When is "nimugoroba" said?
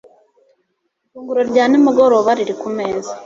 1.67-2.31